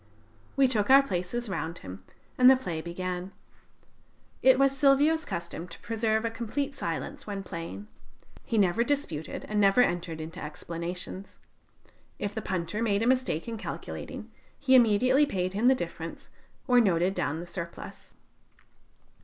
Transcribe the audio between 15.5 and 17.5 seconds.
him the difference or noted down the